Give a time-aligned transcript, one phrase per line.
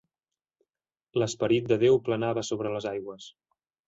[1.23, 3.29] L'esperit de Déu planava sobre les aigües.